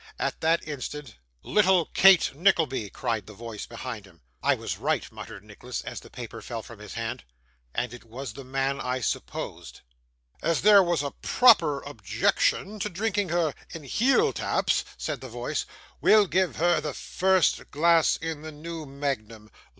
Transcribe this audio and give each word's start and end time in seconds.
At 0.17 0.41
that 0.41 0.67
instant 0.67 1.15
'Little 1.43 1.85
Kate 1.85 2.33
Nickleby!' 2.35 2.89
cried 2.89 3.27
the 3.27 3.35
voice 3.35 3.67
behind 3.67 4.07
him. 4.07 4.21
'I 4.41 4.55
was 4.55 4.79
right,' 4.79 5.11
muttered 5.11 5.43
Nicholas 5.43 5.83
as 5.83 5.99
the 5.99 6.09
paper 6.09 6.41
fell 6.41 6.63
from 6.63 6.79
his 6.79 6.95
hand. 6.95 7.23
'And 7.75 7.93
it 7.93 8.05
was 8.05 8.33
the 8.33 8.43
man 8.43 8.79
I 8.81 9.01
supposed.' 9.01 9.81
'As 10.41 10.61
there 10.63 10.81
was 10.81 11.03
a 11.03 11.11
proper 11.21 11.83
objection 11.83 12.79
to 12.79 12.89
drinking 12.89 13.29
her 13.29 13.53
in 13.75 13.83
heel 13.83 14.33
taps,' 14.33 14.83
said 14.97 15.21
the 15.21 15.29
voice, 15.29 15.67
'we'll 16.01 16.25
give 16.25 16.55
her 16.55 16.81
the 16.81 16.95
first 16.95 17.69
glass 17.69 18.17
in 18.17 18.41
the 18.41 18.51
new 18.51 18.87
magnum. 18.87 19.51